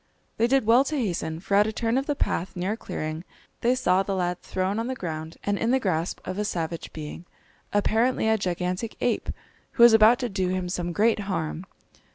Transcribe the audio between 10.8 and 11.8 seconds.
great harm.